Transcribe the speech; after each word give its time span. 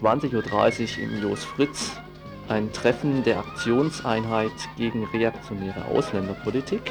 20.30 0.00 0.98
Uhr 0.98 1.04
im 1.04 1.22
Jos 1.22 1.44
Fritz 1.44 1.92
ein 2.48 2.72
Treffen 2.72 3.22
der 3.22 3.38
Aktionseinheit 3.38 4.50
gegen 4.76 5.04
reaktionäre 5.04 5.84
Ausländerpolitik. 5.84 6.90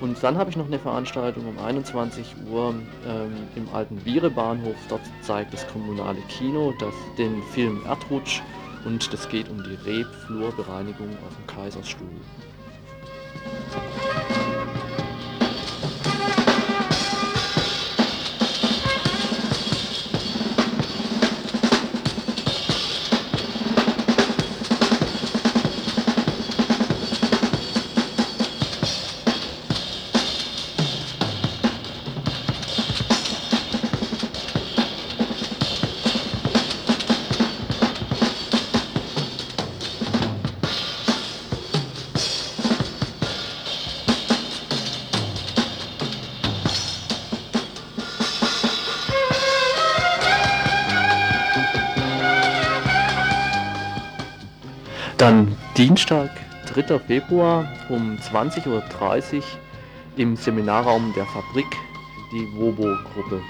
Und 0.00 0.22
dann 0.22 0.36
habe 0.36 0.50
ich 0.50 0.56
noch 0.56 0.66
eine 0.66 0.78
Veranstaltung 0.78 1.46
um 1.48 1.58
21 1.58 2.34
Uhr 2.50 2.74
ähm, 3.06 3.32
im 3.56 3.68
alten 3.72 3.98
Viere-Bahnhof. 4.04 4.76
Dort 4.88 5.00
zeigt 5.22 5.54
das 5.54 5.66
kommunale 5.68 6.20
Kino 6.28 6.74
das, 6.78 6.94
den 7.16 7.42
Film 7.54 7.80
Erdrutsch 7.86 8.42
und 8.84 9.10
es 9.14 9.28
geht 9.28 9.48
um 9.48 9.62
die 9.62 9.76
Rebflurbereinigung 9.88 11.08
auf 11.08 11.36
dem 11.36 11.46
Kaisersstuhl. 11.46 12.08
Dann 55.24 55.56
Dienstag, 55.74 56.28
3. 56.74 56.98
Februar 56.98 57.66
um 57.88 58.18
20.30 58.18 58.68
Uhr 58.68 59.42
im 60.18 60.36
Seminarraum 60.36 61.14
der 61.16 61.24
Fabrik 61.24 61.64
die 62.30 62.46
Wobo-Gruppe. 62.54 63.40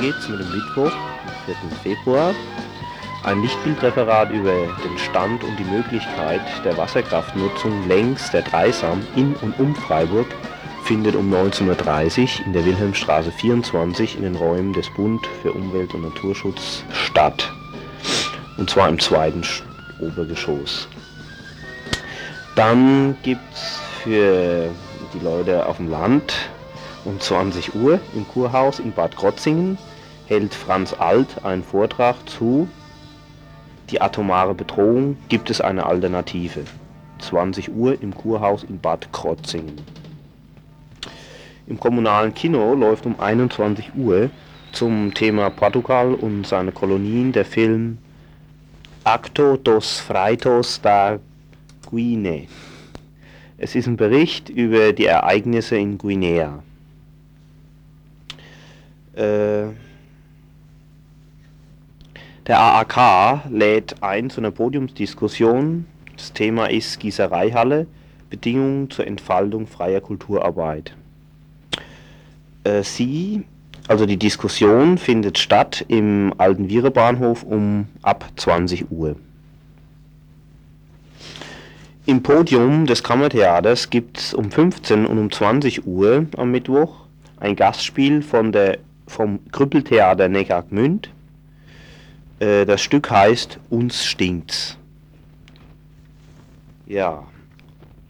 Mittwoch, 0.00 0.92
4. 1.46 1.56
Februar, 1.82 2.34
ein 3.24 3.42
Lichtbildreferat 3.42 4.30
über 4.30 4.52
den 4.52 4.98
Stand 4.98 5.42
und 5.42 5.56
die 5.58 5.64
Möglichkeit 5.64 6.40
der 6.64 6.76
Wasserkraftnutzung 6.76 7.88
längs 7.88 8.30
der 8.30 8.42
Dreisam 8.42 9.04
in 9.16 9.34
und 9.36 9.58
um 9.58 9.74
Freiburg 9.74 10.26
findet 10.84 11.16
um 11.16 11.32
19.30 11.32 12.40
Uhr 12.40 12.46
in 12.46 12.52
der 12.52 12.64
Wilhelmstraße 12.64 13.32
24 13.32 14.16
in 14.16 14.22
den 14.22 14.36
Räumen 14.36 14.72
des 14.72 14.88
Bund 14.90 15.26
für 15.42 15.52
Umwelt 15.52 15.92
und 15.94 16.02
Naturschutz 16.02 16.84
statt. 16.92 17.52
Und 18.56 18.70
zwar 18.70 18.88
im 18.88 18.98
zweiten 18.98 19.42
Obergeschoss. 20.00 20.88
Dann 22.54 23.16
gibt 23.22 23.52
es 23.52 23.80
für 24.02 24.70
die 25.12 25.24
Leute 25.24 25.66
auf 25.66 25.76
dem 25.76 25.90
Land 25.90 26.34
um 27.04 27.18
20 27.18 27.74
Uhr 27.74 28.00
im 28.14 28.26
Kurhaus 28.28 28.78
in 28.78 28.92
Bad 28.92 29.16
Krotzingen 29.16 29.78
hält 30.28 30.54
Franz 30.54 30.92
Alt 30.92 31.44
einen 31.44 31.64
Vortrag 31.64 32.16
zu 32.28 32.68
Die 33.90 34.00
atomare 34.02 34.54
Bedrohung, 34.54 35.16
gibt 35.30 35.48
es 35.48 35.62
eine 35.62 35.86
Alternative? 35.86 36.64
20 37.20 37.74
Uhr 37.74 38.00
im 38.02 38.14
Kurhaus 38.14 38.62
in 38.62 38.78
Bad 38.78 39.10
Krotzingen. 39.12 39.80
Im 41.66 41.80
kommunalen 41.80 42.34
Kino 42.34 42.74
läuft 42.74 43.06
um 43.06 43.18
21 43.18 43.94
Uhr 43.96 44.30
zum 44.72 45.14
Thema 45.14 45.48
Portugal 45.48 46.12
und 46.14 46.46
seine 46.46 46.72
Kolonien 46.72 47.32
der 47.32 47.46
Film 47.46 47.98
Acto 49.04 49.56
dos 49.56 49.98
Freitos 49.98 50.80
da 50.82 51.18
Guinea. 51.90 52.42
Es 53.56 53.74
ist 53.74 53.86
ein 53.86 53.96
Bericht 53.96 54.50
über 54.50 54.92
die 54.92 55.06
Ereignisse 55.06 55.76
in 55.78 55.96
Guinea. 55.96 56.62
Äh, 59.16 59.68
der 62.48 62.58
AAK 62.58 63.50
lädt 63.50 64.02
ein 64.02 64.30
zu 64.30 64.40
einer 64.40 64.50
Podiumsdiskussion. 64.50 65.86
Das 66.16 66.32
Thema 66.32 66.66
ist 66.66 66.98
Gießereihalle, 66.98 67.86
Bedingungen 68.30 68.90
zur 68.90 69.06
Entfaltung 69.06 69.66
freier 69.66 70.00
Kulturarbeit. 70.00 70.96
Äh, 72.64 72.82
Sie, 72.82 73.44
also 73.86 74.06
die 74.06 74.16
Diskussion 74.16 74.96
findet 74.96 75.38
statt 75.38 75.84
im 75.88 76.32
alten 76.38 76.68
Vierebahnhof 76.68 77.42
um 77.42 77.86
ab 78.02 78.24
20 78.36 78.90
Uhr. 78.90 79.16
Im 82.06 82.22
Podium 82.22 82.86
des 82.86 83.02
Kammertheaters 83.02 83.90
gibt 83.90 84.18
es 84.18 84.32
um 84.32 84.50
15 84.50 85.04
und 85.04 85.18
um 85.18 85.30
20 85.30 85.86
Uhr 85.86 86.24
am 86.38 86.50
Mittwoch 86.50 87.04
ein 87.38 87.54
Gastspiel 87.54 88.22
von 88.22 88.50
der, 88.50 88.78
vom 89.06 89.40
Krüppeltheater 89.52 90.28
Neckargmünd 90.30 91.10
äh, 92.38 92.64
das 92.64 92.80
Stück 92.80 93.10
heißt 93.10 93.58
Uns 93.70 94.04
stinkt's. 94.04 94.78
Ja. 96.86 97.26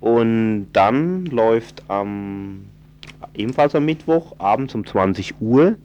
Und 0.00 0.68
dann 0.72 1.26
läuft 1.26 1.82
am 1.88 2.66
ebenfalls 3.34 3.74
am 3.74 3.84
Mittwoch 3.84 4.34
abends 4.38 4.74
um 4.74 4.86
20 4.86 5.40
Uhr 5.40 5.76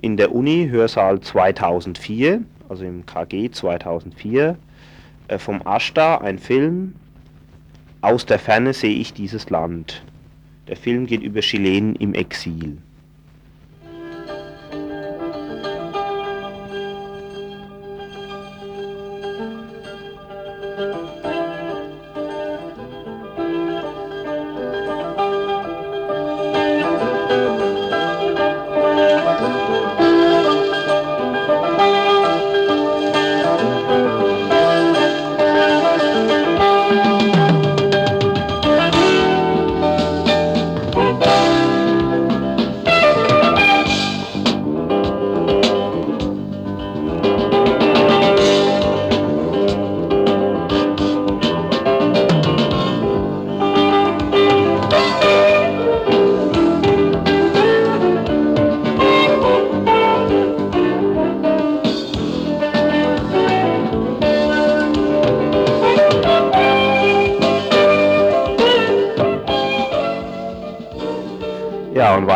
in 0.00 0.16
der 0.16 0.34
Uni 0.34 0.68
Hörsaal 0.70 1.20
2004, 1.20 2.42
also 2.68 2.84
im 2.84 3.04
KG 3.04 3.50
2004, 3.50 4.56
äh, 5.28 5.38
vom 5.38 5.62
Ashta 5.64 6.18
ein 6.18 6.38
Film 6.38 6.94
Aus 8.00 8.24
der 8.24 8.38
Ferne 8.38 8.72
sehe 8.72 8.94
ich 8.94 9.12
dieses 9.12 9.50
Land. 9.50 10.02
Der 10.68 10.76
Film 10.76 11.06
geht 11.06 11.22
über 11.22 11.40
Chilenen 11.40 11.96
im 11.96 12.14
Exil. 12.14 12.78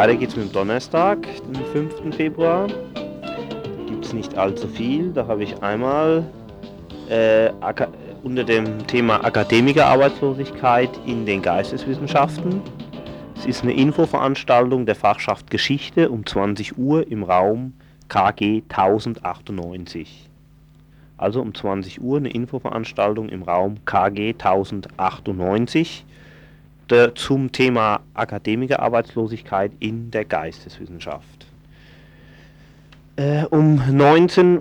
Weiter 0.05 0.17
geht 0.17 0.29
es 0.29 0.37
mit 0.37 0.49
dem 0.49 0.53
Donnerstag, 0.53 1.27
den 1.47 1.65
5. 1.89 2.15
Februar. 2.15 2.67
Gibt 3.89 4.05
es 4.05 4.13
nicht 4.13 4.37
allzu 4.37 4.69
viel. 4.69 5.11
Da 5.15 5.27
habe 5.27 5.45
ich 5.45 5.63
einmal 5.63 6.27
äh, 7.09 7.49
unter 8.23 8.45
dem 8.45 8.87
Thema 8.87 9.25
Akademikerarbeitslosigkeit 9.25 10.91
in 11.07 11.25
den 11.25 11.41
Geisteswissenschaften. 11.41 12.61
Es 13.35 13.47
ist 13.47 13.63
eine 13.63 13.73
Infoveranstaltung 13.73 14.85
der 14.85 14.95
Fachschaft 14.95 15.51
Geschichte 15.51 16.11
um 16.11 16.27
20 16.27 16.77
Uhr 16.77 17.11
im 17.11 17.23
Raum 17.23 17.73
KG 18.11 18.63
1098. 18.69 20.29
Also 21.17 21.41
um 21.41 21.55
20 21.55 22.03
Uhr 22.03 22.19
eine 22.19 22.29
Infoveranstaltung 22.29 23.31
im 23.31 23.43
Raum 23.43 23.77
KG 23.87 24.35
1098 24.35 26.05
der, 26.91 27.15
zum 27.15 27.53
Thema 27.53 28.01
Akademikerarbeitslosigkeit 28.15 29.73
in 29.81 30.11
der 30.11 30.25
Geisteswissenschaft. 30.25 31.47
Äh, 33.17 33.45
um 33.45 33.79
19.30 33.79 34.61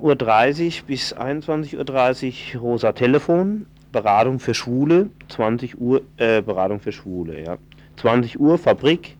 Uhr 0.81 0.87
bis 0.87 1.15
21.30 1.15 2.55
Uhr 2.55 2.61
Rosa 2.61 2.91
Telefon, 2.91 3.65
Beratung 3.91 4.39
für 4.39 4.53
Schwule, 4.53 5.09
20 5.29 5.79
Uhr 5.79 6.01
äh, 6.17 6.41
Beratung 6.41 6.79
für 6.79 6.91
Schwule, 6.91 7.43
ja. 7.43 7.57
20 7.97 8.39
Uhr 8.39 8.57
Fabrik, 8.57 9.15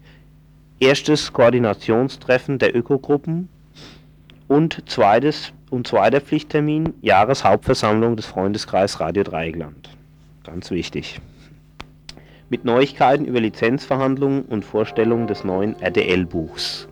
erstes 0.80 1.32
Koordinationstreffen 1.32 2.60
der 2.60 2.76
Ökogruppen 2.76 3.50
und 4.48 4.84
zweites 4.90 5.54
und 5.70 5.88
zweiter 5.88 6.22
Pflichttermin 6.22 6.94
Jahreshauptversammlung 7.02 8.16
des 8.16 8.26
Freundeskreis 8.26 9.00
Radio 9.00 9.24
Dreieckland. 9.24 9.90
Ganz 10.44 10.70
wichtig. 10.70 11.20
Mit 12.50 12.66
Neuigkeiten 12.66 13.26
über 13.26 13.40
Lizenzverhandlungen 13.40 14.44
und 14.44 14.64
Vorstellungen 14.64 15.28
des 15.28 15.44
neuen 15.44 15.76
RDL-Buchs. 15.82 16.88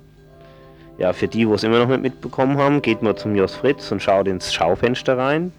Ja, 0.98 1.14
für 1.14 1.28
die, 1.28 1.48
wo 1.48 1.56
es 1.56 1.64
immer 1.64 1.80
noch 1.80 1.88
nicht 1.88 2.02
mitbekommen 2.02 2.58
haben, 2.58 2.82
geht 2.82 3.02
mal 3.02 3.16
zum 3.16 3.36
Jos 3.36 3.56
Fritz 3.56 3.92
und 3.92 4.02
schaut 4.02 4.28
ins 4.28 4.54
Schaufenster 4.54 5.18
rein. 5.18 5.52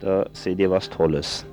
Da 0.00 0.26
seht 0.32 0.58
ihr 0.58 0.70
was 0.70 0.88
Tolles. 0.88 1.44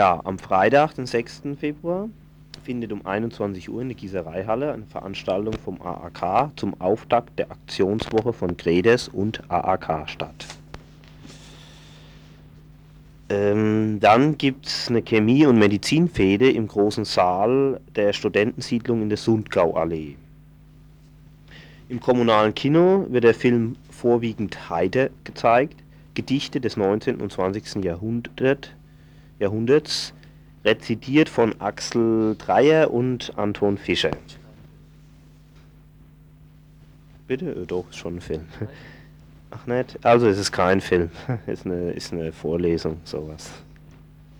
Ja, 0.00 0.18
am 0.24 0.38
Freitag, 0.38 0.94
den 0.94 1.04
6. 1.04 1.42
Februar, 1.58 2.08
findet 2.64 2.90
um 2.90 3.04
21 3.04 3.68
Uhr 3.68 3.82
in 3.82 3.88
der 3.88 3.98
Gießereihalle 3.98 4.72
eine 4.72 4.86
Veranstaltung 4.86 5.52
vom 5.62 5.78
AAK 5.78 6.52
zum 6.56 6.80
Auftakt 6.80 7.38
der 7.38 7.50
Aktionswoche 7.50 8.32
von 8.32 8.56
Gredes 8.56 9.08
und 9.08 9.42
AAK 9.50 10.08
statt. 10.08 10.46
Ähm, 13.28 13.98
dann 14.00 14.38
gibt 14.38 14.68
es 14.68 14.88
eine 14.88 15.02
Chemie- 15.02 15.44
und 15.44 15.58
Medizinfehde 15.58 16.50
im 16.50 16.66
großen 16.66 17.04
Saal 17.04 17.78
der 17.94 18.14
Studentensiedlung 18.14 19.02
in 19.02 19.10
der 19.10 19.18
Sundgauallee. 19.18 20.16
Im 21.90 22.00
kommunalen 22.00 22.54
Kino 22.54 23.04
wird 23.10 23.24
der 23.24 23.34
Film 23.34 23.76
vorwiegend 23.90 24.70
Heide 24.70 25.10
gezeigt, 25.24 25.76
Gedichte 26.14 26.58
des 26.58 26.78
19. 26.78 27.16
und 27.20 27.30
20. 27.30 27.84
Jahrhunderts 27.84 28.70
Jahrhunderts, 29.40 30.12
rezitiert 30.64 31.28
von 31.28 31.60
Axel 31.60 32.36
Dreyer 32.36 32.92
und 32.92 33.32
Anton 33.36 33.78
Fischer. 33.78 34.10
Bitte? 37.26 37.50
Äh, 37.50 37.66
doch, 37.66 37.88
ist 37.90 37.96
schon 37.96 38.16
ein 38.16 38.20
Film. 38.20 38.42
Ach 39.50 39.66
nicht? 39.66 39.98
Also 40.04 40.28
es 40.28 40.38
ist 40.38 40.52
kein 40.52 40.80
Film. 40.80 41.10
ist 41.46 41.66
eine, 41.66 41.92
ist 41.92 42.12
eine 42.12 42.32
Vorlesung, 42.32 43.00
sowas. 43.04 43.50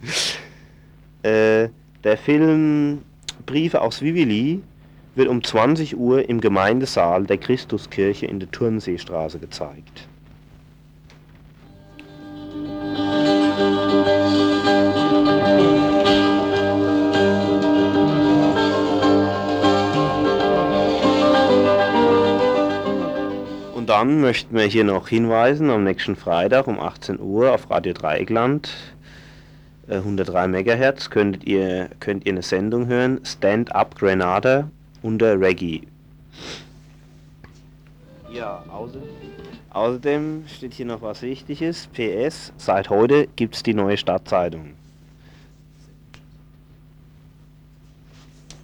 äh, 1.23 1.69
der 2.05 2.17
Film 2.17 3.03
Briefe 3.47 3.81
aus 3.81 4.03
Vivili 4.03 4.63
wird 5.15 5.29
um 5.29 5.43
20 5.43 5.97
Uhr 5.97 6.29
im 6.29 6.41
Gemeindesaal 6.41 7.25
der 7.25 7.39
Christuskirche 7.39 8.27
in 8.27 8.39
der 8.39 8.51
Turnseestraße 8.51 9.39
gezeigt. 9.39 10.09
Dann 24.11 24.21
möchten 24.21 24.57
wir 24.57 24.65
hier 24.65 24.83
noch 24.83 25.07
hinweisen, 25.07 25.71
am 25.71 25.85
nächsten 25.85 26.17
Freitag 26.17 26.67
um 26.67 26.81
18 26.81 27.21
Uhr 27.21 27.53
auf 27.53 27.71
Radio 27.71 27.93
Dreieckland, 27.93 28.69
103 29.89 30.45
äh, 30.47 30.49
MHz, 30.49 31.11
könnt 31.11 31.45
ihr, 31.45 31.91
könnt 32.01 32.27
ihr 32.27 32.33
eine 32.33 32.43
Sendung 32.43 32.89
hören, 32.89 33.21
Stand 33.25 33.73
Up 33.73 33.97
Grenada 33.97 34.69
unter 35.03 35.41
Reggae. 35.41 35.83
Ja, 38.33 38.65
außer, 38.69 38.99
außerdem 39.71 40.43
steht 40.49 40.75
hier 40.75 40.87
noch 40.87 41.03
was 41.03 41.23
Wichtiges. 41.23 41.87
PS, 41.93 42.53
seit 42.57 42.91
heute 42.91 43.29
gibt 43.37 43.55
es 43.55 43.63
die 43.63 43.75
neue 43.75 43.97
Stadtzeitung. 43.97 44.75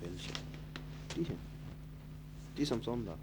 Welche? 0.00 0.32
Die 1.14 1.24
hier. 1.24 1.36
Die 2.56 2.62
ist 2.62 2.72
am 2.72 2.82
Sonntag. 2.82 3.14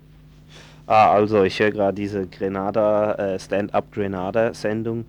Ah, 0.85 1.13
also 1.13 1.43
ich 1.43 1.59
höre 1.59 1.71
gerade 1.71 1.95
diese 1.95 2.27
Grenada, 2.27 3.13
äh, 3.13 3.39
Stand-Up 3.39 3.91
Grenada 3.91 4.53
Sendung. 4.53 5.05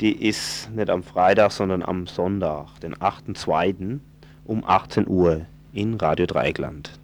Die 0.00 0.26
ist 0.28 0.68
nicht 0.74 0.90
am 0.90 1.04
Freitag, 1.04 1.52
sondern 1.52 1.82
am 1.82 2.08
Sonntag, 2.08 2.80
den 2.82 2.94
8.2. 2.96 4.00
um 4.44 4.64
18 4.66 5.06
Uhr 5.06 5.42
in 5.72 5.94
Radio 5.94 6.26
Dreieckland. 6.26 6.98